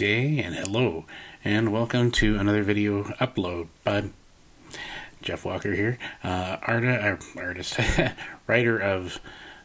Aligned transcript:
day 0.00 0.38
and 0.38 0.54
hello 0.54 1.04
and 1.44 1.70
welcome 1.70 2.10
to 2.10 2.38
another 2.38 2.62
video 2.62 3.02
upload 3.20 3.68
by 3.84 4.02
Jeff 5.20 5.44
Walker 5.44 5.74
here, 5.74 5.98
uh, 6.24 6.56
art- 6.62 6.84
uh, 6.84 7.18
artist, 7.36 7.78
writer 8.46 8.78
of 8.78 9.20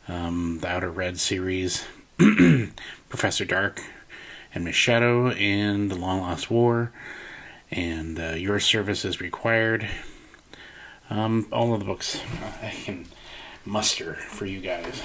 um, 0.09 0.59
the 0.59 0.67
Outer 0.67 0.91
Red 0.91 1.21
series, 1.21 1.85
Professor 3.07 3.45
Dark 3.45 3.81
and 4.53 4.65
Miss 4.65 4.75
Shadow, 4.75 5.29
and 5.29 5.89
The 5.89 5.95
Long 5.95 6.19
Lost 6.19 6.51
War, 6.51 6.91
and 7.71 8.19
uh, 8.19 8.31
Your 8.31 8.59
Service 8.59 9.05
is 9.05 9.21
Required. 9.21 9.87
Um, 11.09 11.47
all 11.49 11.73
of 11.73 11.79
the 11.79 11.85
books 11.85 12.19
I 12.61 12.71
can 12.71 13.05
muster 13.63 14.15
for 14.15 14.45
you 14.45 14.59
guys. 14.59 15.01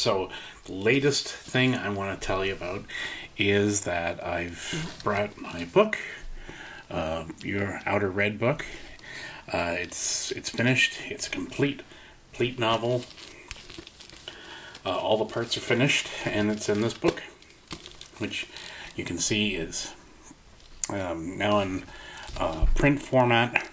So, 0.00 0.30
the 0.64 0.72
latest 0.72 1.28
thing 1.28 1.74
I 1.74 1.90
want 1.90 2.18
to 2.18 2.26
tell 2.26 2.42
you 2.42 2.54
about 2.54 2.86
is 3.36 3.82
that 3.82 4.24
I've 4.24 4.98
brought 5.04 5.36
my 5.36 5.66
book, 5.66 5.98
uh, 6.90 7.26
your 7.44 7.82
Outer 7.84 8.08
Red 8.08 8.38
book. 8.38 8.64
Uh, 9.52 9.74
it's 9.76 10.32
it's 10.32 10.48
finished. 10.48 10.94
It's 11.10 11.26
a 11.26 11.30
complete, 11.30 11.82
complete 12.30 12.58
novel. 12.58 13.04
Uh, 14.86 14.96
all 14.96 15.18
the 15.18 15.26
parts 15.26 15.58
are 15.58 15.60
finished, 15.60 16.08
and 16.24 16.50
it's 16.50 16.70
in 16.70 16.80
this 16.80 16.94
book, 16.94 17.22
which 18.16 18.48
you 18.96 19.04
can 19.04 19.18
see 19.18 19.54
is 19.54 19.92
um, 20.88 21.36
now 21.36 21.60
in 21.60 21.84
uh, 22.38 22.64
print 22.74 23.02
format, 23.02 23.68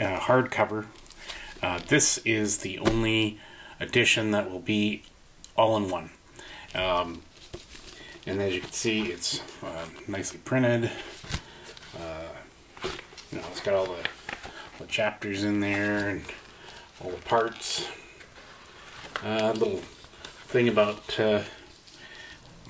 uh, 0.00 0.18
hardcover. 0.18 0.86
Uh, 1.62 1.78
this 1.86 2.18
is 2.24 2.58
the 2.58 2.80
only 2.80 3.38
edition 3.80 4.30
that 4.32 4.50
will 4.50 4.60
be 4.60 5.02
all 5.56 5.76
in 5.76 5.90
one. 5.90 6.10
Um, 6.74 7.22
and 8.26 8.42
as 8.42 8.54
you 8.54 8.60
can 8.60 8.72
see, 8.72 9.06
it's 9.06 9.40
uh, 9.62 9.86
nicely 10.06 10.38
printed. 10.44 10.90
Uh, 11.98 12.28
you 13.32 13.38
know, 13.38 13.44
it's 13.50 13.60
got 13.60 13.74
all 13.74 13.86
the, 13.86 14.08
the 14.78 14.86
chapters 14.86 15.44
in 15.44 15.60
there 15.60 16.08
and 16.08 16.22
all 17.02 17.10
the 17.10 17.22
parts. 17.22 17.88
A 19.24 19.46
uh, 19.46 19.52
little 19.52 19.78
thing 19.78 20.68
about 20.68 21.18
uh, 21.18 21.42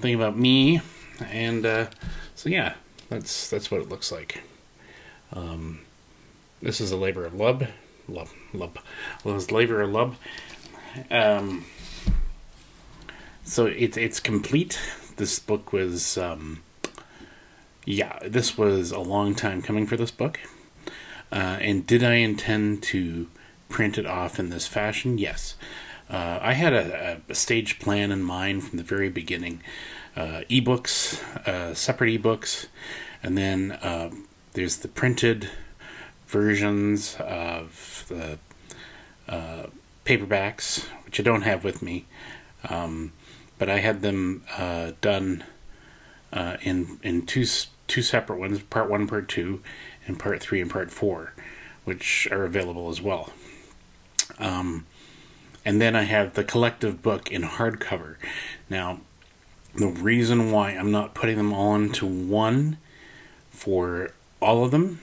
thing 0.00 0.15
about 0.15 0.39
me, 0.39 0.81
and 1.31 1.67
uh, 1.67 1.87
so 2.34 2.48
yeah, 2.48 2.75
that's 3.11 3.50
that's 3.50 3.70
what 3.70 3.81
it 3.83 3.89
looks 3.89 4.11
like. 4.11 4.43
Um, 5.33 5.81
this 6.62 6.81
is 6.81 6.91
a 6.91 6.97
labor 6.97 7.27
of 7.27 7.34
love, 7.34 7.69
love, 8.09 8.33
love. 8.55 8.78
Labor 9.25 9.83
of 9.83 9.91
love. 9.91 10.19
Um, 11.10 11.64
so 13.44 13.66
it's 13.66 13.96
it's 13.96 14.20
complete. 14.20 14.78
This 15.16 15.38
book 15.38 15.72
was, 15.72 16.16
um, 16.18 16.62
yeah, 17.84 18.18
this 18.24 18.56
was 18.56 18.92
a 18.92 19.00
long 19.00 19.34
time 19.34 19.62
coming 19.62 19.86
for 19.86 19.96
this 19.96 20.10
book. 20.10 20.38
Uh, 21.30 21.58
and 21.60 21.86
did 21.86 22.04
I 22.04 22.14
intend 22.14 22.82
to 22.84 23.28
print 23.69 23.98
it 23.98 24.06
off 24.06 24.38
in 24.38 24.50
this 24.50 24.66
fashion? 24.66 25.19
Yes. 25.19 25.56
Uh, 26.10 26.38
I 26.41 26.54
had 26.54 26.72
a, 26.72 27.20
a, 27.28 27.34
stage 27.34 27.78
plan 27.78 28.10
in 28.10 28.22
mind 28.22 28.64
from 28.64 28.78
the 28.78 28.84
very 28.84 29.10
beginning. 29.10 29.62
Uh, 30.16 30.42
ebooks, 30.48 31.22
uh, 31.46 31.74
separate 31.74 32.22
ebooks, 32.22 32.66
and 33.22 33.36
then 33.36 33.72
uh, 33.72 34.10
there's 34.54 34.78
the 34.78 34.88
printed 34.88 35.50
versions 36.26 37.16
of 37.20 38.06
the 38.08 38.38
uh, 39.28 39.66
paperbacks, 40.09 40.87
which 41.05 41.20
I 41.20 41.23
don't 41.23 41.42
have 41.42 41.64
with 41.64 41.83
me, 41.83 42.06
um, 42.70 43.12
but 43.59 43.69
I 43.69 43.81
had 43.81 44.01
them 44.01 44.42
uh, 44.56 44.92
done 45.03 45.45
uh, 46.32 46.56
in 46.62 46.99
in 47.03 47.27
two 47.27 47.44
two 47.87 48.00
separate 48.00 48.38
ones, 48.38 48.62
part 48.62 48.88
one, 48.88 49.06
part 49.06 49.28
two, 49.28 49.62
and 50.06 50.19
part 50.19 50.41
three 50.41 50.62
and 50.62 50.71
part 50.71 50.91
four, 50.91 51.34
which 51.84 52.27
are 52.31 52.44
available 52.44 52.88
as 52.88 53.03
well. 53.03 53.34
Um, 54.38 54.87
and 55.62 55.78
then 55.78 55.94
I 55.94 56.05
have 56.05 56.32
the 56.32 56.44
collective 56.44 57.03
book 57.03 57.31
in 57.31 57.43
hardcover. 57.43 58.16
Now, 58.71 59.00
the 59.75 59.88
reason 59.88 60.50
why 60.50 60.71
I'm 60.71 60.91
not 60.91 61.15
putting 61.15 61.37
them 61.37 61.53
all 61.53 61.75
into 61.75 62.06
one 62.06 62.78
for 63.50 64.12
all 64.41 64.65
of 64.65 64.71
them 64.71 65.00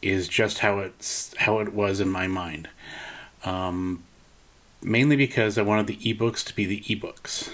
is 0.00 0.28
just 0.28 0.60
how 0.60 0.78
it's 0.78 1.34
how 1.38 1.58
it 1.58 1.72
was 1.72 1.98
in 1.98 2.08
my 2.08 2.28
mind. 2.28 2.68
Um, 3.44 4.02
mainly 4.82 5.16
because 5.16 5.58
I 5.58 5.62
wanted 5.62 5.86
the 5.86 5.96
ebooks 5.96 6.44
to 6.46 6.54
be 6.54 6.64
the 6.64 6.80
ebooks. 6.82 7.50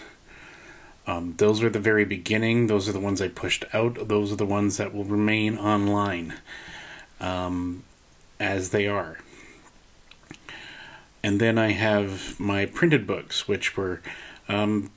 Um, 1.07 1.35
those 1.37 1.63
were 1.63 1.71
the 1.71 1.79
very 1.79 2.05
beginning. 2.05 2.67
Those 2.67 2.89
are 2.89 2.93
the 2.93 3.01
ones 3.01 3.23
I 3.23 3.29
pushed 3.29 3.65
out. 3.73 4.09
Those 4.09 4.33
are 4.33 4.37
the 4.37 4.47
ones 4.47 4.77
that 4.77 4.93
will 4.93 5.05
remain 5.05 5.57
online 5.57 6.35
um, 7.21 7.85
as 8.41 8.71
they 8.71 8.87
are. 8.87 9.19
And 11.23 11.41
then 11.41 11.59
I 11.59 11.73
have 11.73 12.39
my 12.39 12.67
printed 12.67 13.07
books, 13.07 13.47
which 13.47 13.77
were 13.77 14.01
um, 14.49 14.91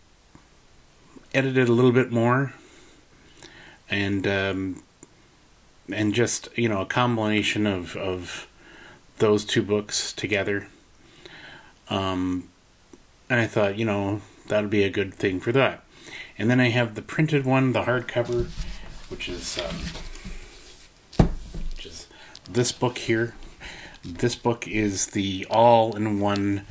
edited 1.33 1.69
a 1.69 1.73
little 1.73 1.91
bit 1.91 2.11
more, 2.11 2.53
and 3.89 4.27
um, 4.27 4.83
and 5.91 6.13
just 6.13 6.49
you 6.55 6.69
know 6.69 6.81
a 6.81 6.85
combination 6.85 7.65
of 7.65 7.95
of 7.95 8.47
those 9.17 9.43
two 9.43 9.63
books 9.63 10.13
together 10.13 10.67
um, 11.89 12.49
and 13.29 13.39
I 13.39 13.47
thought, 13.47 13.77
you 13.77 13.85
know, 13.85 14.21
that'd 14.47 14.69
be 14.69 14.83
a 14.83 14.89
good 14.89 15.13
thing 15.13 15.39
for 15.39 15.51
that. 15.51 15.83
And 16.37 16.49
then 16.49 16.59
I 16.59 16.69
have 16.69 16.95
the 16.95 17.01
printed 17.01 17.45
one, 17.45 17.73
the 17.73 17.83
hardcover, 17.83 18.47
which 19.09 19.27
is 19.27 19.59
um, 19.59 21.27
which 21.75 21.85
is 21.85 22.07
this 22.49 22.71
book 22.71 22.97
here. 22.97 23.35
This 24.03 24.35
book 24.35 24.67
is 24.67 25.07
the 25.07 25.45
all-in-one 25.49 26.65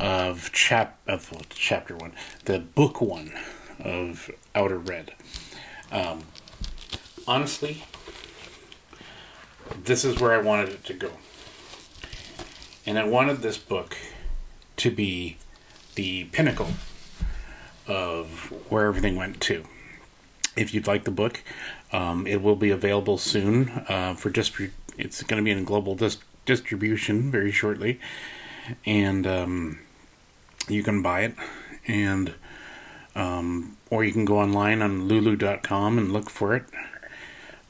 of 0.00 0.52
chap 0.52 0.98
of 1.06 1.30
well, 1.32 1.42
chapter 1.50 1.96
one, 1.96 2.12
the 2.44 2.58
book 2.58 3.00
one 3.00 3.32
of 3.78 4.30
Outer 4.54 4.78
Red. 4.78 5.12
Um, 5.92 6.24
honestly, 7.26 7.84
this 9.84 10.04
is 10.04 10.20
where 10.20 10.32
I 10.32 10.38
wanted 10.38 10.70
it 10.70 10.84
to 10.86 10.94
go, 10.94 11.12
and 12.84 12.98
I 12.98 13.04
wanted 13.04 13.38
this 13.38 13.56
book 13.56 13.96
to 14.78 14.90
be 14.90 15.36
the 15.94 16.24
pinnacle 16.24 16.70
of 17.86 18.52
where 18.70 18.86
everything 18.86 19.16
went 19.16 19.40
to. 19.42 19.64
If 20.56 20.74
you'd 20.74 20.86
like 20.86 21.04
the 21.04 21.10
book, 21.10 21.42
um, 21.92 22.26
it 22.26 22.42
will 22.42 22.56
be 22.56 22.70
available 22.70 23.18
soon 23.18 23.68
uh, 23.88 24.14
for 24.14 24.30
just 24.30 24.52
it's 24.96 25.22
going 25.22 25.42
to 25.42 25.44
be 25.44 25.50
in 25.50 25.64
global 25.64 25.94
dis- 25.94 26.18
distribution 26.44 27.30
very 27.30 27.52
shortly, 27.52 28.00
and 28.84 29.26
um, 29.26 29.78
you 30.68 30.82
can 30.82 31.02
buy 31.02 31.20
it 31.22 31.34
and 31.86 32.34
um, 33.14 33.76
or 33.90 34.04
you 34.04 34.12
can 34.12 34.24
go 34.24 34.38
online 34.38 34.82
on 34.82 35.08
lulu.com 35.08 35.98
and 35.98 36.12
look 36.12 36.30
for 36.30 36.54
it. 36.54 36.64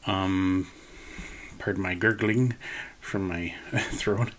Um, 0.06 0.68
pardon 1.58 1.82
my 1.82 1.94
gurgling 1.94 2.54
from 3.00 3.28
my 3.28 3.54
throat. 3.78 4.30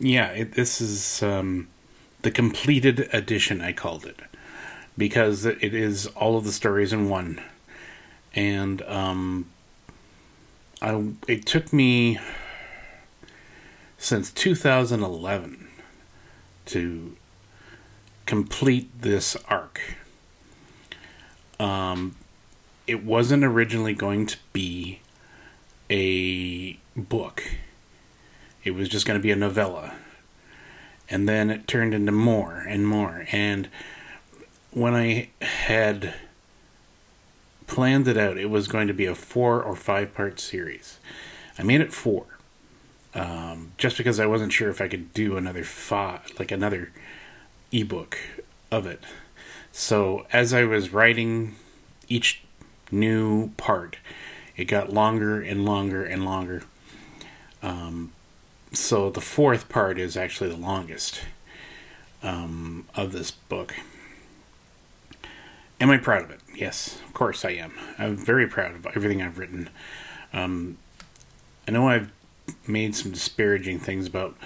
Yeah, 0.00 0.28
it, 0.28 0.52
this 0.54 0.80
is 0.80 1.22
um, 1.22 1.68
the 2.22 2.30
completed 2.30 3.08
edition. 3.12 3.60
I 3.60 3.72
called 3.72 4.04
it 4.04 4.20
because 4.96 5.44
it 5.44 5.62
is 5.74 6.06
all 6.08 6.36
of 6.36 6.44
the 6.44 6.52
stories 6.52 6.92
in 6.92 7.08
one, 7.08 7.40
and 8.34 8.82
um, 8.82 9.46
I 10.80 11.12
it 11.28 11.46
took 11.46 11.72
me 11.72 12.18
since 13.98 14.32
2011 14.32 15.68
to 16.66 17.16
complete 18.26 18.90
this 19.00 19.36
arc. 19.48 19.80
Um, 21.60 22.16
it 22.86 23.04
wasn't 23.04 23.44
originally 23.44 23.94
going 23.94 24.26
to 24.26 24.38
be 24.52 25.00
a 25.88 26.78
book 26.96 27.44
it 28.64 28.72
was 28.72 28.88
just 28.88 29.06
going 29.06 29.18
to 29.18 29.22
be 29.22 29.30
a 29.30 29.36
novella. 29.36 29.94
And 31.08 31.28
then 31.28 31.50
it 31.50 31.66
turned 31.66 31.94
into 31.94 32.12
more 32.12 32.58
and 32.58 32.86
more. 32.86 33.26
And 33.32 33.68
when 34.70 34.94
I 34.94 35.30
had 35.40 36.14
planned 37.66 38.08
it 38.08 38.16
out, 38.16 38.38
it 38.38 38.50
was 38.50 38.68
going 38.68 38.86
to 38.88 38.94
be 38.94 39.06
a 39.06 39.14
four 39.14 39.62
or 39.62 39.76
five 39.76 40.14
part 40.14 40.40
series. 40.40 40.98
I 41.58 41.62
made 41.62 41.80
it 41.80 41.92
four. 41.92 42.26
Um, 43.14 43.72
just 43.76 43.98
because 43.98 44.18
I 44.18 44.26
wasn't 44.26 44.52
sure 44.52 44.70
if 44.70 44.80
I 44.80 44.88
could 44.88 45.12
do 45.12 45.36
another 45.36 45.64
five, 45.64 46.32
like 46.38 46.50
another 46.50 46.92
ebook 47.70 48.18
of 48.70 48.86
it. 48.86 49.00
So 49.70 50.26
as 50.32 50.54
I 50.54 50.64
was 50.64 50.92
writing 50.92 51.56
each 52.08 52.42
new 52.90 53.50
part, 53.56 53.98
it 54.56 54.64
got 54.64 54.92
longer 54.92 55.40
and 55.40 55.64
longer 55.64 56.04
and 56.04 56.24
longer. 56.24 56.62
Um, 57.62 58.12
so 58.72 59.10
the 59.10 59.20
fourth 59.20 59.68
part 59.68 59.98
is 59.98 60.16
actually 60.16 60.50
the 60.50 60.56
longest 60.56 61.22
um, 62.22 62.86
of 62.94 63.12
this 63.12 63.30
book. 63.30 63.74
am 65.80 65.90
I 65.90 65.98
proud 65.98 66.22
of 66.22 66.30
it? 66.30 66.40
Yes, 66.54 67.00
of 67.06 67.12
course 67.12 67.44
I 67.44 67.50
am. 67.50 67.72
I'm 67.98 68.16
very 68.16 68.46
proud 68.46 68.74
of 68.74 68.86
everything 68.94 69.20
I've 69.20 69.38
written. 69.38 69.68
Um, 70.32 70.78
I 71.66 71.72
know 71.72 71.88
I've 71.88 72.10
made 72.66 72.94
some 72.94 73.12
disparaging 73.12 73.78
things 73.78 74.06
about 74.06 74.36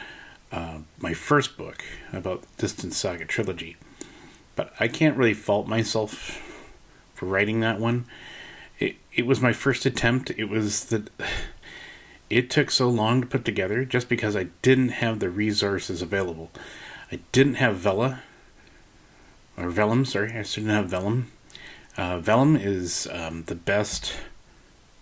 uh, 0.52 0.78
my 0.98 1.14
first 1.14 1.56
book, 1.56 1.84
about 2.12 2.44
Distant 2.56 2.94
Saga 2.94 3.24
Trilogy, 3.24 3.76
but 4.54 4.72
I 4.80 4.88
can't 4.88 5.16
really 5.16 5.34
fault 5.34 5.66
myself 5.66 6.42
for 7.14 7.26
writing 7.26 7.60
that 7.60 7.80
one. 7.80 8.06
It, 8.78 8.96
it 9.14 9.26
was 9.26 9.40
my 9.40 9.52
first 9.52 9.86
attempt. 9.86 10.30
It 10.36 10.48
was 10.48 10.86
that 10.86 11.10
it 12.28 12.50
took 12.50 12.70
so 12.70 12.88
long 12.88 13.20
to 13.20 13.26
put 13.26 13.44
together 13.44 13.84
just 13.84 14.08
because 14.08 14.36
I 14.36 14.48
didn't 14.62 14.90
have 14.90 15.20
the 15.20 15.30
resources 15.30 16.02
available. 16.02 16.50
I 17.12 17.20
didn't 17.32 17.54
have 17.54 17.76
Vella, 17.76 18.22
or 19.56 19.70
Vellum, 19.70 20.04
sorry, 20.04 20.32
I 20.32 20.42
still 20.42 20.64
didn't 20.64 20.76
have 20.76 20.90
Vellum. 20.90 21.30
Uh, 21.96 22.18
Vellum 22.18 22.56
is 22.56 23.08
um, 23.12 23.44
the 23.44 23.54
best 23.54 24.14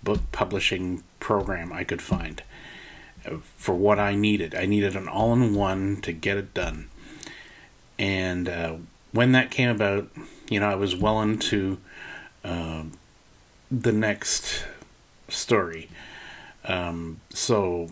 book 0.02 0.20
publishing 0.32 1.02
program 1.18 1.72
I 1.72 1.82
could 1.82 2.02
find 2.02 2.42
uh, 3.26 3.38
for 3.56 3.74
what 3.74 3.98
I 3.98 4.14
needed. 4.14 4.54
I 4.54 4.66
needed 4.66 4.94
an 4.94 5.08
all 5.08 5.32
in 5.32 5.54
one 5.54 6.00
to 6.02 6.12
get 6.12 6.36
it 6.36 6.52
done. 6.54 6.88
And 7.98 8.48
uh, 8.48 8.76
when 9.12 9.32
that 9.32 9.50
came 9.50 9.70
about, 9.70 10.08
you 10.50 10.60
know, 10.60 10.68
I 10.68 10.74
was 10.74 10.94
well 10.94 11.22
into 11.22 11.78
uh, 12.44 12.84
the 13.70 13.92
next 13.92 14.66
story. 15.28 15.88
Um, 16.64 17.20
so 17.30 17.88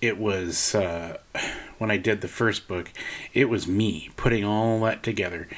it 0.00 0.18
was 0.18 0.74
uh, 0.74 1.18
when 1.78 1.90
I 1.90 1.96
did 1.96 2.20
the 2.20 2.28
first 2.28 2.68
book, 2.68 2.90
it 3.32 3.48
was 3.48 3.66
me 3.66 4.10
putting 4.16 4.44
all 4.44 4.80
that 4.80 5.02
together, 5.02 5.48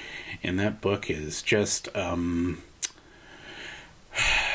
and 0.42 0.58
that 0.58 0.80
book 0.80 1.10
is 1.10 1.42
just. 1.42 1.94
Um, 1.96 2.62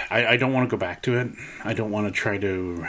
I, 0.09 0.27
I 0.27 0.37
don't 0.37 0.51
want 0.51 0.69
to 0.69 0.75
go 0.75 0.79
back 0.79 1.01
to 1.03 1.17
it. 1.17 1.31
I 1.63 1.73
don't 1.73 1.91
want 1.91 2.07
to 2.07 2.11
try 2.11 2.37
to 2.37 2.87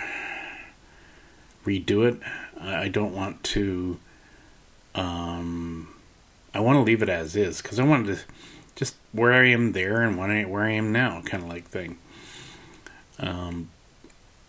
redo 1.64 2.08
it. 2.08 2.20
I 2.60 2.88
don't 2.88 3.14
want 3.14 3.42
to. 3.44 3.98
Um, 4.94 5.88
I 6.54 6.60
want 6.60 6.76
to 6.76 6.82
leave 6.82 7.02
it 7.02 7.08
as 7.08 7.34
is 7.36 7.62
because 7.62 7.78
I 7.78 7.84
wanted 7.84 8.16
to 8.16 8.24
just 8.74 8.96
where 9.12 9.32
I 9.32 9.48
am 9.48 9.72
there 9.72 10.02
and 10.02 10.18
when 10.18 10.30
I, 10.30 10.44
where 10.44 10.64
I 10.64 10.72
am 10.72 10.92
now, 10.92 11.22
kind 11.22 11.42
of 11.42 11.48
like 11.48 11.66
thing. 11.66 11.98
Um, 13.18 13.70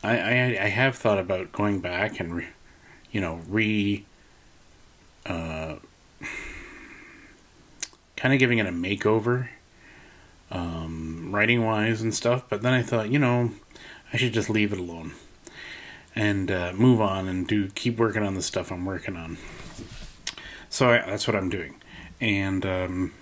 I, 0.03 0.17
I 0.17 0.63
I 0.63 0.67
have 0.67 0.95
thought 0.95 1.17
about 1.17 1.51
going 1.51 1.79
back 1.79 2.19
and, 2.19 2.35
re, 2.35 2.47
you 3.11 3.21
know, 3.21 3.41
re. 3.47 4.05
Uh, 5.25 5.75
kind 8.17 8.33
of 8.33 8.39
giving 8.39 8.57
it 8.57 8.65
a 8.65 8.71
makeover, 8.71 9.49
um, 10.51 11.33
writing 11.33 11.65
wise 11.65 12.01
and 12.01 12.13
stuff. 12.13 12.45
But 12.49 12.61
then 12.61 12.73
I 12.73 12.81
thought, 12.81 13.09
you 13.09 13.19
know, 13.19 13.51
I 14.13 14.17
should 14.17 14.33
just 14.33 14.49
leave 14.49 14.71
it 14.71 14.79
alone 14.79 15.13
and 16.15 16.51
uh, 16.51 16.71
move 16.73 17.01
on 17.01 17.27
and 17.27 17.47
do 17.47 17.69
keep 17.69 17.97
working 17.97 18.23
on 18.23 18.35
the 18.35 18.41
stuff 18.41 18.71
I'm 18.71 18.85
working 18.85 19.15
on. 19.17 19.37
So 20.69 20.89
I, 20.89 20.99
that's 20.99 21.27
what 21.27 21.35
I'm 21.35 21.49
doing, 21.49 21.75
and 22.19 22.65
um, 22.65 23.13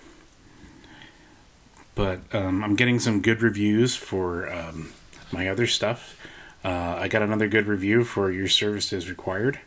but 1.94 2.20
um, 2.32 2.62
I'm 2.64 2.76
getting 2.76 2.98
some 2.98 3.20
good 3.20 3.42
reviews 3.42 3.94
for 3.94 4.52
um, 4.52 4.92
my 5.32 5.48
other 5.48 5.66
stuff. 5.66 6.16
Uh, 6.64 6.96
I 6.98 7.08
got 7.08 7.22
another 7.22 7.48
good 7.48 7.66
review 7.66 8.04
for 8.04 8.30
Your 8.30 8.46
Service 8.46 8.92
is 8.92 9.10
Required. 9.10 9.58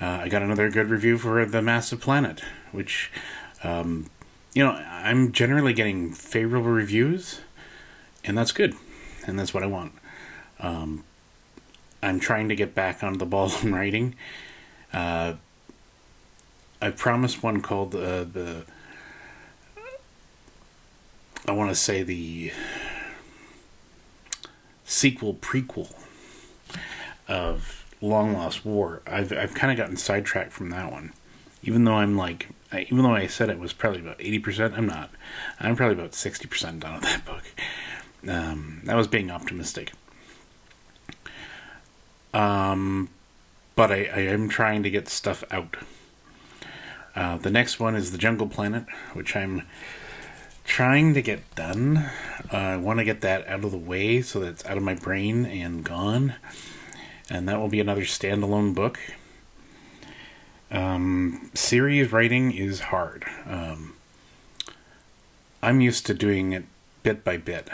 Uh, 0.00 0.06
I 0.22 0.28
got 0.28 0.42
another 0.42 0.68
good 0.68 0.90
review 0.90 1.16
for 1.16 1.44
The 1.44 1.62
Massive 1.62 2.00
Planet, 2.00 2.40
which, 2.72 3.12
um, 3.62 4.06
you 4.52 4.64
know, 4.64 4.72
I'm 4.72 5.30
generally 5.30 5.72
getting 5.72 6.12
favorable 6.12 6.70
reviews, 6.70 7.40
and 8.24 8.36
that's 8.36 8.50
good, 8.50 8.74
and 9.26 9.38
that's 9.38 9.54
what 9.54 9.62
I 9.62 9.66
want. 9.66 9.92
Um, 10.58 11.04
I'm 12.02 12.18
trying 12.18 12.48
to 12.48 12.56
get 12.56 12.74
back 12.74 13.04
on 13.04 13.18
the 13.18 13.26
ball 13.26 13.52
in 13.62 13.72
writing. 13.72 14.16
Uh, 14.92 15.34
I 16.82 16.90
promised 16.90 17.42
one 17.42 17.60
called 17.60 17.94
uh, 17.94 18.24
the. 18.24 18.64
I 21.46 21.52
want 21.52 21.70
to 21.70 21.76
say 21.76 22.02
the 22.02 22.52
sequel 24.84 25.34
prequel 25.34 25.94
of 27.28 27.84
Long 28.00 28.32
Lost 28.32 28.64
War. 28.64 29.02
I've 29.06 29.32
I've 29.32 29.54
kind 29.54 29.70
of 29.70 29.76
gotten 29.76 29.96
sidetracked 29.96 30.52
from 30.52 30.70
that 30.70 30.90
one, 30.90 31.12
even 31.62 31.84
though 31.84 31.94
I'm 31.94 32.16
like, 32.16 32.48
I, 32.72 32.82
even 32.82 33.02
though 33.02 33.14
I 33.14 33.26
said 33.26 33.50
it 33.50 33.58
was 33.58 33.72
probably 33.72 34.00
about 34.00 34.20
eighty 34.20 34.38
percent, 34.38 34.74
I'm 34.76 34.86
not. 34.86 35.10
I'm 35.60 35.76
probably 35.76 35.96
about 35.96 36.14
sixty 36.14 36.46
percent 36.46 36.80
done 36.80 36.94
with 36.94 37.02
that 37.04 37.24
book. 37.24 37.44
Um, 38.28 38.80
that 38.84 38.96
was 38.96 39.06
being 39.06 39.30
optimistic. 39.30 39.92
Um, 42.34 43.08
but 43.74 43.90
I, 43.92 44.04
I 44.14 44.20
am 44.20 44.48
trying 44.48 44.82
to 44.82 44.90
get 44.90 45.08
stuff 45.08 45.44
out. 45.50 45.76
Uh, 47.14 47.38
the 47.38 47.50
next 47.50 47.80
one 47.80 47.96
is 47.96 48.12
the 48.12 48.18
Jungle 48.18 48.48
Planet, 48.48 48.84
which 49.12 49.34
I'm 49.34 49.62
trying 50.64 51.14
to 51.14 51.22
get 51.22 51.54
done. 51.54 52.10
Uh, 52.52 52.56
I 52.56 52.76
want 52.76 52.98
to 52.98 53.04
get 53.04 53.22
that 53.22 53.48
out 53.48 53.64
of 53.64 53.70
the 53.70 53.78
way 53.78 54.20
so 54.20 54.40
that 54.40 54.48
it's 54.48 54.66
out 54.66 54.76
of 54.76 54.82
my 54.82 54.94
brain 54.94 55.46
and 55.46 55.82
gone. 55.82 56.34
And 57.30 57.48
that 57.48 57.58
will 57.58 57.68
be 57.68 57.80
another 57.80 58.02
standalone 58.02 58.74
book. 58.74 58.98
Um, 60.70 61.50
series 61.54 62.12
writing 62.12 62.52
is 62.52 62.80
hard. 62.80 63.24
Um, 63.46 63.94
I'm 65.62 65.80
used 65.80 66.06
to 66.06 66.14
doing 66.14 66.52
it 66.52 66.64
bit 67.02 67.24
by 67.24 67.36
bit. 67.36 67.68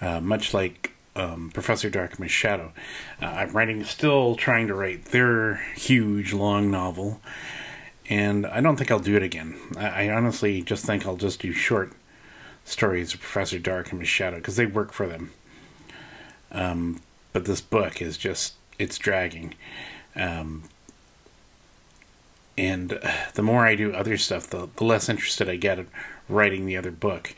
Uh, 0.00 0.20
much 0.20 0.52
like 0.52 0.92
um, 1.16 1.50
Professor 1.52 1.88
Dark 1.90 2.12
and 2.12 2.20
Miss 2.20 2.30
Shadow. 2.32 2.72
Uh, 3.20 3.26
I'm 3.26 3.52
writing, 3.52 3.82
still 3.84 4.36
trying 4.36 4.66
to 4.68 4.74
write 4.74 5.06
their 5.06 5.56
huge, 5.74 6.32
long 6.32 6.70
novel, 6.70 7.20
and 8.08 8.46
I 8.46 8.60
don't 8.60 8.76
think 8.76 8.90
I'll 8.90 8.98
do 8.98 9.16
it 9.16 9.22
again. 9.22 9.58
I, 9.76 10.06
I 10.06 10.10
honestly 10.10 10.62
just 10.62 10.84
think 10.84 11.06
I'll 11.06 11.16
just 11.16 11.40
do 11.40 11.52
short 11.52 11.92
stories 12.64 13.14
of 13.14 13.20
Professor 13.20 13.58
Dark 13.58 13.90
and 13.90 14.00
Miss 14.00 14.08
Shadow 14.08 14.36
because 14.36 14.56
they 14.56 14.66
work 14.66 14.92
for 14.92 15.06
them. 15.06 15.32
Um, 16.52 17.00
but 17.36 17.44
this 17.44 17.60
book 17.60 18.00
is 18.00 18.16
just 18.16 18.54
it's 18.78 18.96
dragging, 18.96 19.52
um, 20.14 20.62
and 22.56 22.94
uh, 22.94 23.12
the 23.34 23.42
more 23.42 23.66
I 23.66 23.74
do 23.74 23.92
other 23.92 24.16
stuff, 24.16 24.46
the, 24.46 24.70
the 24.74 24.84
less 24.84 25.10
interested 25.10 25.46
I 25.46 25.56
get 25.56 25.78
at 25.78 25.84
writing 26.30 26.64
the 26.64 26.78
other 26.78 26.90
book, 26.90 27.34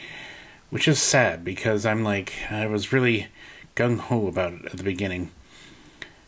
which 0.71 0.87
is 0.87 1.02
sad 1.02 1.45
because 1.45 1.85
I'm 1.85 2.05
like 2.05 2.33
I 2.49 2.69
was 2.69 2.93
really 2.93 3.26
gung 3.75 3.99
ho 3.99 4.28
about 4.28 4.52
it 4.52 4.67
at 4.67 4.76
the 4.76 4.85
beginning. 4.85 5.33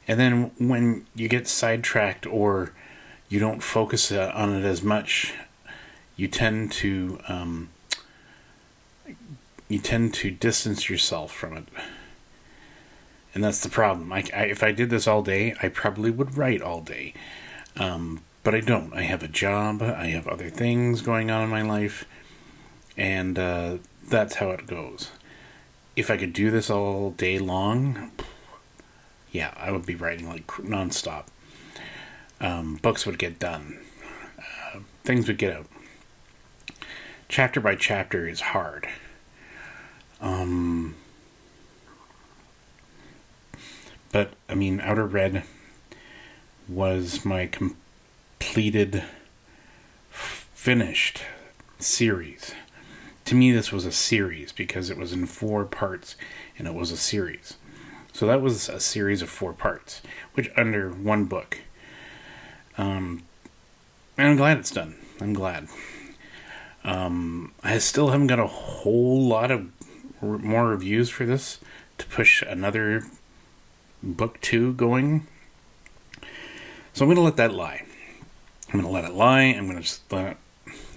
And 0.08 0.18
then 0.18 0.50
when 0.58 1.06
you 1.14 1.28
get 1.28 1.46
sidetracked 1.46 2.26
or 2.26 2.72
you 3.28 3.38
don't 3.38 3.62
focus 3.62 4.10
uh, 4.10 4.32
on 4.34 4.52
it 4.52 4.64
as 4.64 4.82
much, 4.82 5.32
you 6.16 6.26
tend 6.26 6.72
to 6.72 7.20
um, 7.28 7.68
you 9.68 9.78
tend 9.78 10.12
to 10.14 10.32
distance 10.32 10.90
yourself 10.90 11.30
from 11.30 11.56
it, 11.56 11.68
and 13.34 13.44
that's 13.44 13.60
the 13.60 13.68
problem. 13.68 14.12
I, 14.12 14.24
I, 14.34 14.44
if 14.44 14.62
I 14.62 14.72
did 14.72 14.90
this 14.90 15.06
all 15.06 15.22
day, 15.22 15.54
I 15.62 15.68
probably 15.68 16.10
would 16.10 16.36
write 16.36 16.62
all 16.62 16.80
day, 16.80 17.14
um, 17.76 18.22
but 18.42 18.54
I 18.54 18.60
don't. 18.60 18.92
I 18.94 19.02
have 19.02 19.22
a 19.22 19.28
job. 19.28 19.82
I 19.82 20.06
have 20.06 20.26
other 20.26 20.50
things 20.50 21.02
going 21.02 21.30
on 21.30 21.44
in 21.44 21.50
my 21.50 21.62
life, 21.62 22.06
and 22.96 23.38
uh, 23.38 23.78
that's 24.08 24.36
how 24.36 24.50
it 24.50 24.66
goes 24.66 25.10
if 25.96 26.10
I 26.10 26.16
could 26.16 26.32
do 26.32 26.50
this 26.50 26.70
all 26.70 27.10
day 27.10 27.38
long, 27.38 28.10
yeah, 29.30 29.54
I 29.56 29.70
would 29.70 29.86
be 29.86 29.94
writing 29.94 30.28
like 30.28 30.46
nonstop. 30.46 31.26
Um, 32.40 32.76
books 32.76 33.04
would 33.04 33.18
get 33.18 33.38
done, 33.38 33.78
uh, 34.38 34.80
things 35.04 35.28
would 35.28 35.38
get 35.38 35.54
out. 35.54 35.66
Chapter 37.28 37.60
by 37.60 37.74
chapter 37.74 38.26
is 38.26 38.40
hard. 38.40 38.88
Um, 40.20 40.96
but 44.12 44.32
I 44.48 44.54
mean, 44.54 44.80
Outer 44.80 45.06
Red 45.06 45.44
was 46.68 47.24
my 47.24 47.46
completed, 47.46 49.04
finished 50.10 51.22
series 51.78 52.54
to 53.30 53.36
me, 53.36 53.52
this 53.52 53.70
was 53.70 53.86
a 53.86 53.92
series 53.92 54.50
because 54.50 54.90
it 54.90 54.98
was 54.98 55.12
in 55.12 55.24
four 55.24 55.64
parts 55.64 56.16
and 56.58 56.66
it 56.66 56.74
was 56.74 56.90
a 56.90 56.96
series. 56.96 57.54
So 58.12 58.26
that 58.26 58.42
was 58.42 58.68
a 58.68 58.80
series 58.80 59.22
of 59.22 59.30
four 59.30 59.52
parts, 59.52 60.02
which 60.34 60.50
under 60.56 60.90
one 60.90 61.26
book. 61.26 61.58
Um, 62.76 63.22
and 64.18 64.30
I'm 64.30 64.36
glad 64.36 64.58
it's 64.58 64.72
done. 64.72 64.96
I'm 65.20 65.32
glad. 65.32 65.68
Um, 66.82 67.52
I 67.62 67.78
still 67.78 68.08
haven't 68.08 68.26
got 68.26 68.40
a 68.40 68.48
whole 68.48 69.28
lot 69.28 69.52
of 69.52 69.70
re- 70.20 70.38
more 70.38 70.66
reviews 70.66 71.08
for 71.08 71.24
this 71.24 71.60
to 71.98 72.06
push 72.06 72.42
another 72.42 73.04
book 74.02 74.40
two 74.40 74.72
going. 74.74 75.26
So 76.92 77.04
I'm 77.04 77.08
going 77.08 77.16
to 77.16 77.22
let 77.22 77.36
that 77.36 77.54
lie. 77.54 77.84
I'm 78.68 78.80
going 78.80 78.84
to 78.84 78.90
let 78.90 79.04
it 79.04 79.14
lie. 79.14 79.42
I'm 79.42 79.66
going 79.66 79.76
to 79.76 79.82
just 79.82 80.10
let 80.12 80.32
it 80.32 80.36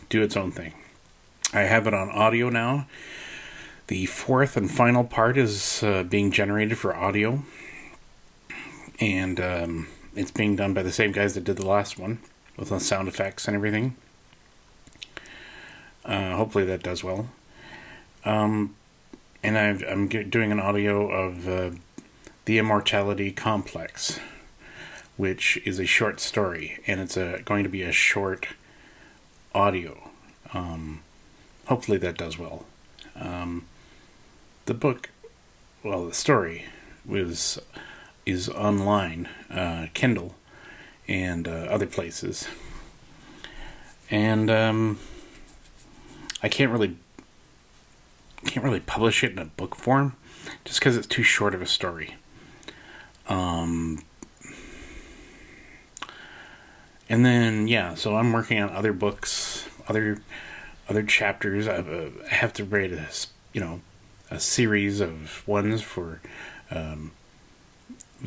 do 0.09 0.21
its 0.21 0.37
own 0.37 0.51
thing. 0.51 0.73
I 1.53 1.61
have 1.61 1.87
it 1.87 1.93
on 1.93 2.09
audio 2.09 2.49
now. 2.49 2.87
The 3.87 4.05
fourth 4.05 4.57
and 4.57 4.71
final 4.71 5.03
part 5.03 5.37
is 5.37 5.83
uh, 5.83 6.03
being 6.03 6.31
generated 6.31 6.77
for 6.77 6.95
audio, 6.95 7.43
and 8.99 9.39
um, 9.39 9.87
it's 10.15 10.31
being 10.31 10.55
done 10.55 10.73
by 10.73 10.83
the 10.83 10.91
same 10.91 11.11
guys 11.11 11.35
that 11.35 11.43
did 11.43 11.57
the 11.57 11.65
last 11.65 11.99
one 11.99 12.19
with 12.57 12.69
the 12.69 12.79
sound 12.79 13.07
effects 13.07 13.47
and 13.47 13.55
everything. 13.55 13.95
Uh, 16.05 16.35
hopefully 16.35 16.65
that 16.65 16.81
does 16.83 17.03
well. 17.03 17.29
Um, 18.25 18.75
and 19.43 19.57
i 19.57 19.65
am 19.91 20.07
doing 20.07 20.51
an 20.51 20.59
audio 20.59 21.09
of 21.09 21.47
uh, 21.47 21.71
the 22.45 22.57
Immortality 22.57 23.31
Complex, 23.31 24.19
which 25.17 25.57
is 25.65 25.79
a 25.79 25.85
short 25.85 26.19
story, 26.19 26.79
and 26.85 26.99
it's 26.99 27.15
a, 27.15 27.41
going 27.45 27.63
to 27.63 27.69
be 27.69 27.83
a 27.83 27.91
short 27.91 28.47
audio. 29.55 30.09
Um, 30.53 31.01
hopefully 31.67 31.97
that 31.99 32.17
does 32.17 32.37
well. 32.37 32.65
Um, 33.15 33.65
the 34.65 34.73
book, 34.73 35.09
well, 35.83 36.05
the 36.05 36.13
story 36.13 36.65
was 37.05 37.59
is 38.25 38.47
online, 38.49 39.27
uh, 39.49 39.87
Kindle, 39.93 40.35
and 41.07 41.47
uh, 41.47 41.67
other 41.69 41.85
places, 41.85 42.47
and 44.09 44.49
um, 44.49 44.99
I 46.41 46.49
can't 46.49 46.71
really 46.71 46.97
can't 48.45 48.63
really 48.63 48.79
publish 48.79 49.23
it 49.23 49.31
in 49.31 49.39
a 49.39 49.45
book 49.45 49.75
form 49.75 50.15
just 50.65 50.79
because 50.79 50.97
it's 50.97 51.07
too 51.07 51.23
short 51.23 51.55
of 51.55 51.61
a 51.61 51.65
story. 51.65 52.15
Um, 53.27 54.03
and 57.09 57.25
then 57.25 57.67
yeah, 57.67 57.95
so 57.95 58.15
I'm 58.15 58.31
working 58.33 58.59
on 58.61 58.69
other 58.69 58.93
books, 58.93 59.67
other 59.87 60.21
other 60.89 61.03
chapters. 61.03 61.67
I 61.67 62.11
have 62.29 62.53
to 62.53 62.65
write 62.65 62.91
a 62.91 63.07
you 63.53 63.61
know 63.61 63.81
a 64.31 64.39
series 64.39 64.99
of 64.99 65.47
ones 65.47 65.81
for 65.81 66.21
um, 66.71 67.11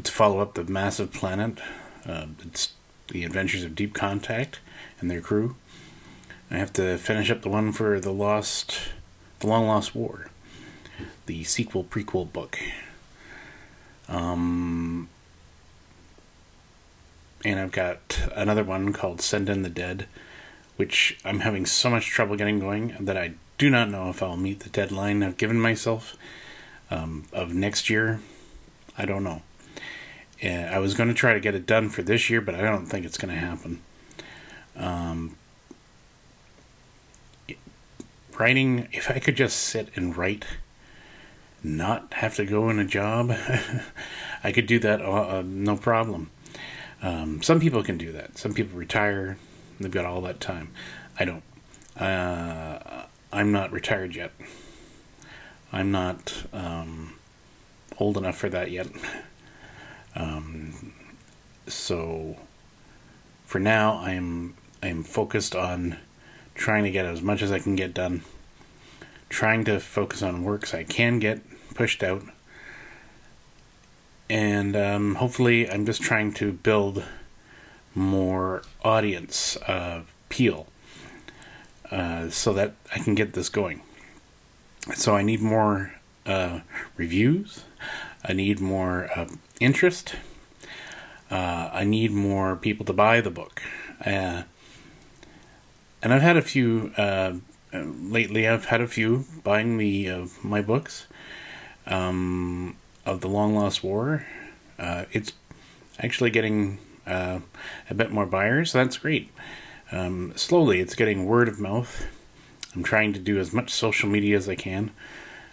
to 0.02 0.12
follow 0.12 0.40
up 0.40 0.54
the 0.54 0.64
massive 0.64 1.12
planet. 1.12 1.58
Uh, 2.06 2.26
it's 2.42 2.72
the 3.08 3.24
Adventures 3.24 3.64
of 3.64 3.74
Deep 3.74 3.94
Contact 3.94 4.60
and 5.00 5.10
their 5.10 5.20
crew. 5.20 5.56
I 6.50 6.58
have 6.58 6.72
to 6.74 6.96
finish 6.98 7.30
up 7.30 7.42
the 7.42 7.48
one 7.48 7.72
for 7.72 7.98
the 7.98 8.12
Lost, 8.12 8.78
the 9.40 9.48
Long 9.48 9.66
Lost 9.66 9.94
War, 9.94 10.28
the 11.26 11.42
sequel 11.44 11.82
prequel 11.82 12.32
book. 12.32 12.58
Um, 14.08 15.08
and 17.44 17.60
I've 17.60 17.72
got 17.72 18.28
another 18.34 18.64
one 18.64 18.92
called 18.92 19.20
Send 19.20 19.48
in 19.48 19.62
the 19.62 19.68
Dead, 19.68 20.06
which 20.76 21.18
I'm 21.24 21.40
having 21.40 21.66
so 21.66 21.90
much 21.90 22.06
trouble 22.06 22.36
getting 22.36 22.60
going 22.60 22.96
that 23.00 23.16
I 23.16 23.34
do 23.58 23.70
not 23.70 23.90
know 23.90 24.10
if 24.10 24.22
I'll 24.22 24.36
meet 24.36 24.60
the 24.60 24.68
deadline 24.68 25.22
I've 25.22 25.36
given 25.36 25.60
myself 25.60 26.16
um, 26.90 27.24
of 27.32 27.54
next 27.54 27.88
year. 27.88 28.20
I 28.98 29.06
don't 29.06 29.24
know. 29.24 29.42
Yeah, 30.40 30.70
I 30.72 30.78
was 30.78 30.94
going 30.94 31.08
to 31.08 31.14
try 31.14 31.32
to 31.32 31.40
get 31.40 31.54
it 31.54 31.66
done 31.66 31.88
for 31.88 32.02
this 32.02 32.28
year, 32.28 32.40
but 32.40 32.54
I 32.54 32.60
don't 32.60 32.86
think 32.86 33.06
it's 33.06 33.16
going 33.16 33.32
to 33.32 33.40
happen. 33.40 33.80
Um, 34.76 35.36
writing, 38.38 38.88
if 38.92 39.10
I 39.10 39.18
could 39.18 39.36
just 39.36 39.58
sit 39.58 39.88
and 39.96 40.16
write, 40.16 40.44
not 41.66 42.14
have 42.14 42.36
to 42.36 42.46
go 42.46 42.70
in 42.70 42.78
a 42.78 42.84
job, 42.84 43.32
I 44.44 44.52
could 44.52 44.66
do 44.66 44.78
that 44.78 45.02
uh, 45.02 45.38
uh, 45.38 45.42
no 45.44 45.76
problem. 45.76 46.30
Um, 47.02 47.42
some 47.42 47.60
people 47.60 47.82
can 47.82 47.98
do 47.98 48.12
that. 48.12 48.38
Some 48.38 48.54
people 48.54 48.78
retire, 48.78 49.36
they've 49.80 49.90
got 49.90 50.04
all 50.04 50.20
that 50.22 50.40
time. 50.40 50.70
I 51.18 51.24
don't. 51.24 51.42
Uh, 51.96 53.04
I'm 53.32 53.52
not 53.52 53.72
retired 53.72 54.14
yet. 54.14 54.32
I'm 55.72 55.90
not 55.90 56.44
um, 56.52 57.14
old 57.98 58.16
enough 58.16 58.36
for 58.36 58.48
that 58.48 58.70
yet. 58.70 58.88
Um, 60.18 60.94
so 61.66 62.38
for 63.44 63.58
now, 63.58 63.98
I'm 63.98 64.54
I'm 64.82 65.02
focused 65.02 65.54
on 65.54 65.98
trying 66.54 66.84
to 66.84 66.90
get 66.90 67.04
as 67.04 67.20
much 67.20 67.42
as 67.42 67.52
I 67.52 67.58
can 67.58 67.76
get 67.76 67.92
done. 67.92 68.22
Trying 69.28 69.64
to 69.66 69.78
focus 69.78 70.22
on 70.22 70.42
works 70.42 70.72
I 70.72 70.84
can 70.84 71.18
get 71.18 71.42
pushed 71.76 72.02
out, 72.02 72.22
and 74.28 74.74
um, 74.74 75.14
hopefully, 75.16 75.70
I'm 75.70 75.86
just 75.86 76.02
trying 76.02 76.32
to 76.34 76.52
build 76.52 77.04
more 77.94 78.62
audience 78.84 79.56
uh, 79.68 80.02
appeal 80.26 80.66
uh, 81.90 82.28
so 82.30 82.52
that 82.52 82.74
I 82.94 82.98
can 82.98 83.14
get 83.14 83.34
this 83.34 83.48
going. 83.48 83.82
So 84.94 85.14
I 85.16 85.22
need 85.22 85.40
more 85.40 85.94
uh, 86.26 86.60
reviews. 86.96 87.64
I 88.24 88.32
need 88.32 88.60
more 88.60 89.08
uh, 89.16 89.28
interest. 89.60 90.16
Uh, 91.30 91.70
I 91.72 91.84
need 91.84 92.12
more 92.12 92.56
people 92.56 92.84
to 92.86 92.92
buy 92.92 93.20
the 93.20 93.30
book. 93.30 93.62
And 94.00 94.44
I've 96.02 96.22
had 96.22 96.36
a 96.36 96.42
few 96.42 96.92
lately. 97.72 98.46
I've 98.46 98.66
had 98.66 98.80
a 98.80 98.86
few 98.86 99.24
buying 99.42 99.78
the 99.78 100.10
uh, 100.10 100.26
my 100.42 100.62
books 100.62 101.06
um, 101.86 102.76
of 103.04 103.20
the 103.20 103.28
Long 103.28 103.54
Lost 103.54 103.82
War. 103.82 104.26
Uh, 104.78 105.04
it's 105.12 105.32
actually 105.98 106.30
getting 106.30 106.78
uh, 107.06 107.40
a 107.88 107.94
bit 107.94 108.10
more 108.10 108.26
buyers. 108.26 108.72
So 108.72 108.78
that's 108.78 108.98
great. 108.98 109.30
Um, 109.92 110.32
slowly, 110.36 110.80
it's 110.80 110.94
getting 110.94 111.26
word 111.26 111.48
of 111.48 111.60
mouth. 111.60 112.06
I'm 112.74 112.82
trying 112.82 113.12
to 113.14 113.20
do 113.20 113.38
as 113.38 113.52
much 113.52 113.70
social 113.70 114.08
media 114.08 114.36
as 114.36 114.48
I 114.48 114.54
can 114.54 114.90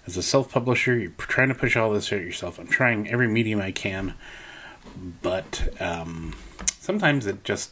as 0.05 0.17
a 0.17 0.23
self 0.23 0.51
publisher, 0.51 0.95
you're 0.97 1.11
trying 1.17 1.49
to 1.49 1.55
push 1.55 1.75
all 1.75 1.91
this 1.91 2.11
out 2.11 2.21
yourself. 2.21 2.59
I'm 2.59 2.67
trying 2.67 3.09
every 3.09 3.27
medium 3.27 3.61
I 3.61 3.71
can, 3.71 4.15
but 5.21 5.69
um, 5.79 6.35
sometimes 6.79 7.25
it 7.25 7.43
just 7.43 7.71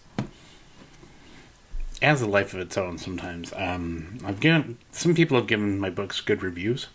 has 2.01 2.21
a 2.21 2.27
life 2.27 2.53
of 2.53 2.59
its 2.59 2.77
own. 2.77 2.97
Sometimes 2.97 3.53
um, 3.55 4.19
I've 4.23 4.39
given 4.39 4.77
some 4.91 5.13
people 5.13 5.37
have 5.37 5.47
given 5.47 5.79
my 5.79 5.89
books 5.89 6.21
good 6.21 6.41
reviews, 6.41 6.87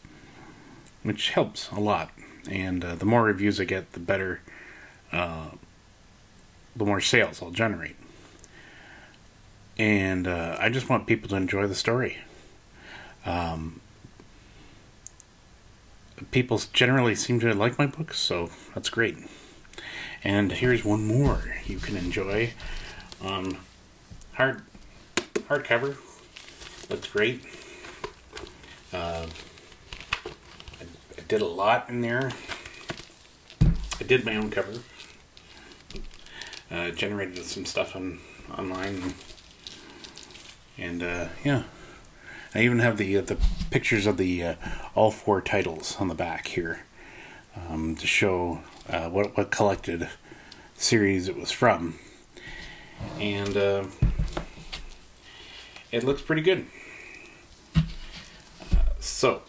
which 1.07 1.31
helps 1.31 1.71
a 1.71 1.79
lot. 1.79 2.11
And 2.51 2.85
uh, 2.85 2.97
the 2.97 3.05
more 3.05 3.23
reviews 3.23 3.61
I 3.61 3.65
get, 3.65 3.93
the 3.93 4.01
better, 4.01 4.41
uh, 5.13 5.51
the 6.75 6.85
more 6.85 7.01
sales 7.01 7.41
I'll 7.41 7.53
generate. 7.53 7.95
And 9.79 10.27
uh, 10.27 10.57
I 10.59 10.69
just 10.69 10.89
want 10.89 11.07
people 11.07 11.29
to 11.29 11.37
enjoy 11.37 11.69
the 11.69 11.77
story. 11.77 12.19
Um, 13.25 13.81
people 16.33 16.61
generally 16.73 17.15
seem 17.15 17.39
to 17.41 17.55
like 17.55 17.79
my 17.79 17.87
books, 17.87 18.19
so 18.19 18.51
that's 18.75 18.89
great. 18.89 19.17
And 20.25 20.51
here's 20.51 20.85
one 20.85 21.07
more 21.07 21.55
you 21.67 21.79
can 21.79 21.97
enjoy. 21.97 22.53
Um, 23.23 23.59
hard 24.33 24.63
hardcover 25.49 25.99
looks 26.91 27.09
great. 27.09 27.43
Uh, 28.93 29.27
did 31.29 31.41
a 31.41 31.47
lot 31.47 31.89
in 31.89 32.01
there. 32.01 32.33
I 33.61 34.05
did 34.07 34.25
my 34.25 34.37
own 34.37 34.51
cover. 34.51 34.81
Uh, 36.71 36.91
generated 36.91 37.45
some 37.45 37.65
stuff 37.65 37.95
on 37.95 38.19
online, 38.59 39.15
and 40.77 41.03
uh, 41.03 41.29
yeah, 41.45 41.63
I 42.55 42.63
even 42.63 42.81
have 42.81 42.97
the 42.99 43.17
uh, 43.19 43.21
the 43.21 43.39
pictures 43.71 44.07
of 44.07 44.17
the 44.17 44.43
uh, 44.43 44.55
all 44.95 45.11
four 45.13 45.41
titles 45.41 45.97
on 46.01 46.09
the 46.09 46.15
back 46.15 46.49
here 46.49 46.81
um, 47.57 47.95
to 47.97 48.07
show 48.07 48.61
uh, 48.89 49.09
what 49.09 49.37
what 49.37 49.51
collected 49.51 50.09
series 50.75 51.29
it 51.29 51.37
was 51.37 51.53
from, 51.53 51.99
and 53.21 53.57
uh, 53.57 53.85
it 55.93 56.03
looks 56.03 56.21
pretty 56.21 56.43
good. 56.43 56.67
So, 58.99 59.43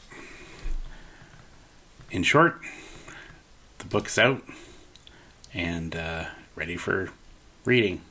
in 2.11 2.23
short, 2.23 2.59
the 3.79 3.85
book's 3.85 4.17
out 4.17 4.43
and 5.53 5.95
uh, 5.95 6.25
ready 6.55 6.77
for 6.77 7.09
reading. 7.65 8.01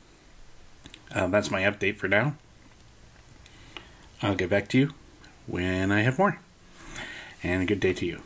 that's 1.13 1.51
my 1.51 1.61
update 1.61 1.97
for 1.97 2.07
now. 2.07 2.35
I'll 4.21 4.35
get 4.35 4.49
back 4.49 4.67
to 4.69 4.77
you 4.77 4.93
when 5.45 5.91
I 5.91 6.01
have 6.01 6.17
more. 6.17 6.39
And 7.43 7.63
a 7.63 7.65
good 7.65 7.79
day 7.79 7.93
to 7.93 8.05
you. 8.05 8.21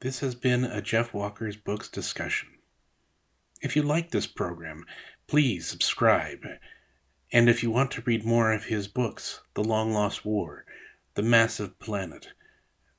This 0.00 0.20
has 0.20 0.36
been 0.36 0.64
a 0.64 0.80
Jeff 0.80 1.12
Walker's 1.12 1.56
Books 1.56 1.88
discussion. 1.88 2.50
If 3.60 3.74
you 3.74 3.82
like 3.82 4.12
this 4.12 4.28
program, 4.28 4.84
please 5.26 5.66
subscribe. 5.66 6.46
And 7.32 7.48
if 7.48 7.64
you 7.64 7.70
want 7.72 7.90
to 7.92 8.02
read 8.02 8.24
more 8.24 8.52
of 8.52 8.66
his 8.66 8.86
books, 8.86 9.40
The 9.54 9.64
Long 9.64 9.92
Lost 9.92 10.24
War, 10.24 10.64
The 11.14 11.22
Massive 11.22 11.80
Planet, 11.80 12.28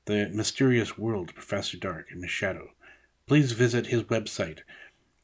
The 0.06 0.30
Mysterious 0.32 0.96
World 0.96 1.30
of 1.30 1.34
Professor 1.34 1.76
Dark 1.76 2.06
and 2.10 2.20
Miss 2.20 2.30
Shadow, 2.30 2.70
please 3.26 3.50
visit 3.52 3.88
his 3.88 4.04
website 4.04 4.60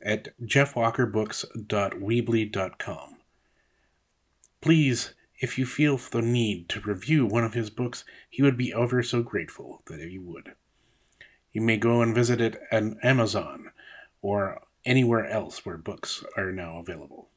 at 0.02 0.38
jeffwalkerbooks.weebly.com. 0.40 3.16
Please 4.61 5.14
If 5.38 5.59
you 5.59 5.66
feel 5.66 5.97
the 5.97 6.23
need 6.23 6.68
to 6.71 6.80
review 6.80 7.26
one 7.26 7.45
of 7.45 7.54
his 7.54 7.71
books, 7.71 8.04
he 8.30 8.42
would 8.42 8.56
be 8.56 8.73
ever 8.73 9.02
so 9.02 9.23
grateful 9.23 9.83
that 9.87 10.00
you 10.11 10.23
would. 10.23 10.54
You 11.52 11.61
may 11.61 11.76
go 11.76 12.02
and 12.02 12.14
visit 12.14 12.40
it 12.40 12.61
on 12.71 12.99
Amazon 13.02 13.73
or 14.23 14.62
anywhere 14.85 15.26
else 15.26 15.66
where 15.66 15.76
books 15.76 16.25
are 16.37 16.52
now 16.52 16.78
available. 16.78 17.28